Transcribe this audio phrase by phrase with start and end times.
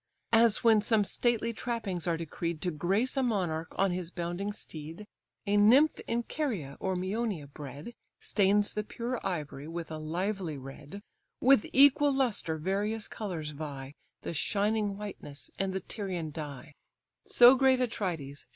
[0.33, 5.05] As when some stately trappings are decreed To grace a monarch on his bounding steed,
[5.45, 11.03] A nymph in Caria or Mæonia bred, Stains the pure ivory with a lively red;
[11.39, 13.93] With equal lustre various colours vie,
[14.23, 16.73] The shining whiteness, and the Tyrian dye:
[17.25, 18.47] So great Atrides!